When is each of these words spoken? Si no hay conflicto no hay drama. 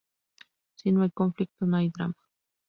Si 0.77 0.91
no 0.91 1.03
hay 1.03 1.11
conflicto 1.11 1.67
no 1.67 1.77
hay 1.77 1.91
drama. 1.91 2.15